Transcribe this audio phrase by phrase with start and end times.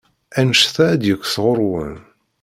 [0.39, 1.95] Anect-a ad d-yekk sɣur-wen.